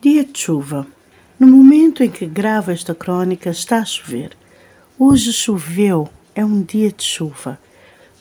[0.00, 0.86] Dia de chuva.
[1.40, 4.30] No momento em que gravo esta crônica, está a chover.
[4.96, 7.58] Hoje choveu, é um dia de chuva.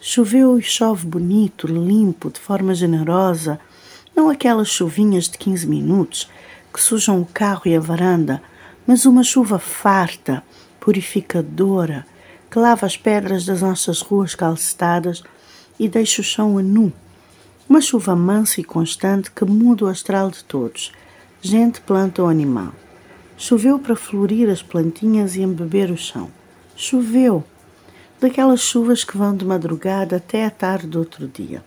[0.02, 3.60] Choveu e chove bonito, limpo, de forma generosa,
[4.16, 6.28] não aquelas chuvinhas de 15 minutos
[6.74, 8.42] que sujam o carro e a varanda,
[8.88, 10.42] mas uma chuva farta,
[10.80, 12.08] purificadora,
[12.50, 15.22] que lava as pedras das nossas ruas calcetadas
[15.80, 16.92] e deixa o chão a nu.
[17.70, 20.92] Uma chuva mansa e constante que muda o astral de todos,
[21.42, 22.74] gente, planta ou animal.
[23.38, 26.30] Choveu para florir as plantinhas e embeber o chão.
[26.76, 27.44] Choveu,
[28.20, 31.64] daquelas chuvas que vão de madrugada até a tarde do outro dia.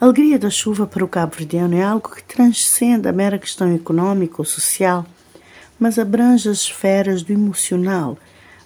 [0.00, 4.36] A alegria da chuva para o cabo-verdiano é algo que transcende a mera questão económica
[4.38, 5.06] ou social,
[5.78, 8.18] mas abrange as esferas do emocional,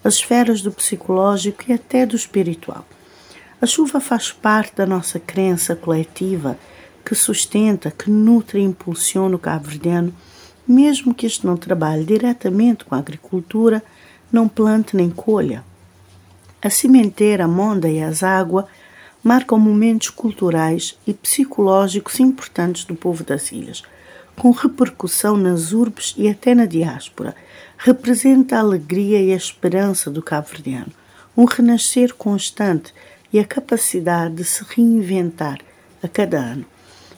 [0.02, 2.86] as esferas do psicológico e até do espiritual.
[3.60, 6.58] A chuva faz parte da nossa crença coletiva
[7.06, 10.12] que sustenta, que nutre e impulsiona o cabo-verdiano,
[10.66, 13.80] mesmo que este não trabalhe diretamente com a agricultura,
[14.32, 15.62] não plante nem colha.
[16.60, 18.64] A cimenteira, a monda e as águas
[19.22, 23.84] marcam momentos culturais e psicológicos importantes do povo das ilhas,
[24.34, 27.36] com repercussão nas urbes e até na diáspora.
[27.78, 30.90] Representa a alegria e a esperança do cabo-verdiano,
[31.36, 32.92] um renascer constante
[33.32, 35.60] e a capacidade de se reinventar
[36.02, 36.66] a cada ano.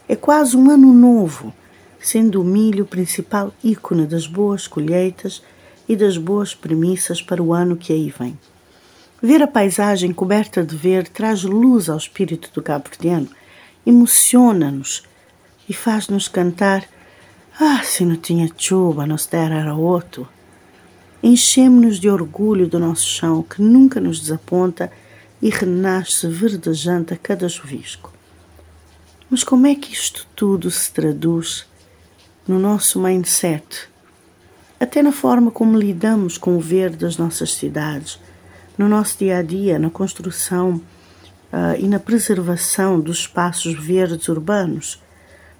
[0.09, 1.53] É quase um ano novo,
[2.01, 5.42] sendo o milho o principal ícone das boas colheitas
[5.87, 8.39] e das boas premissas para o ano que aí vem.
[9.20, 13.28] Ver a paisagem coberta de verde traz luz ao espírito do cabo-verdiano,
[13.84, 15.03] emociona-nos
[15.69, 16.89] e faz-nos cantar
[17.61, 20.28] Ah, se não tinha chuva, nos terra era outro.
[21.22, 24.91] Enchemos-nos de orgulho do nosso chão, que nunca nos desaponta
[25.43, 28.17] e renasce verdejante a cada chuvisco.
[29.31, 31.67] Mas como é que isto tudo se traduz
[32.47, 33.87] no nosso mindset?
[34.81, 38.19] Até na forma como lidamos com o verde das nossas cidades,
[38.79, 44.99] no nosso dia a dia, na construção uh, e na preservação dos espaços verdes urbanos?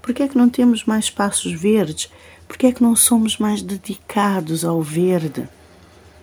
[0.01, 2.11] Por que é que não temos mais espaços verdes?
[2.47, 5.47] Por que é que não somos mais dedicados ao verde?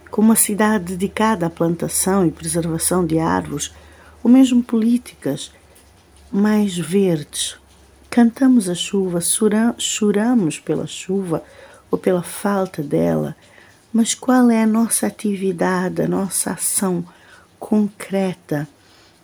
[0.09, 3.72] Como uma cidade dedicada à plantação e preservação de árvores,
[4.23, 5.51] ou mesmo políticas
[6.31, 7.57] mais verdes.
[8.09, 9.19] Cantamos a chuva,
[9.77, 11.43] choramos pela chuva
[11.91, 13.35] ou pela falta dela
[13.95, 17.05] mas qual é a nossa atividade, a nossa ação
[17.57, 18.67] concreta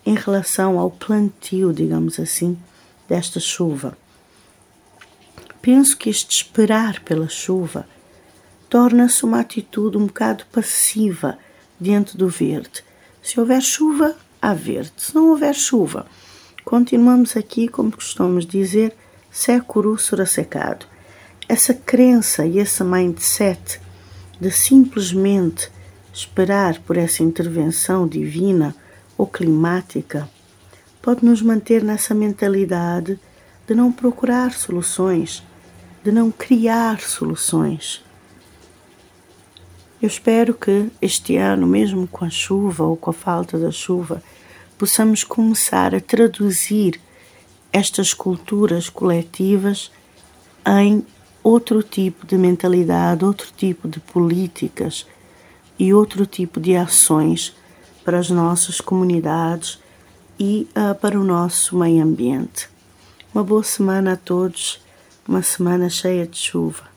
[0.06, 2.56] em relação ao plantio, digamos assim,
[3.06, 3.98] desta chuva?
[5.60, 7.86] Penso que este esperar pela chuva
[8.70, 11.38] torna-se uma atitude um bocado passiva
[11.78, 12.82] diante do verde.
[13.22, 14.94] Se houver chuva, há verde.
[14.96, 16.06] Se não houver chuva,
[16.72, 18.96] continuamos aqui, como costumamos dizer,
[19.30, 20.86] securo secado.
[21.46, 23.78] Essa crença e esse mindset
[24.40, 25.70] de simplesmente
[26.14, 28.74] esperar por essa intervenção divina
[29.18, 30.26] ou climática,
[31.02, 33.20] pode nos manter nessa mentalidade
[33.66, 35.42] de não procurar soluções,
[36.02, 38.02] de não criar soluções.
[40.00, 44.22] Eu espero que este ano, mesmo com a chuva ou com a falta da chuva,
[44.82, 47.00] possamos começar a traduzir
[47.72, 49.92] estas culturas coletivas
[50.66, 51.06] em
[51.40, 55.06] outro tipo de mentalidade, outro tipo de políticas
[55.78, 57.54] e outro tipo de ações
[58.04, 59.78] para as nossas comunidades
[60.36, 62.68] e uh, para o nosso meio ambiente.
[63.32, 64.80] Uma boa semana a todos,
[65.28, 66.90] uma semana cheia de chuva.